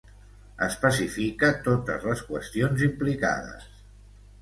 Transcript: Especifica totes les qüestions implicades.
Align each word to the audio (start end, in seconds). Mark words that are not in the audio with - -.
Especifica 0.67 1.51
totes 1.69 2.09
les 2.11 2.25
qüestions 2.33 2.85
implicades. 2.91 3.73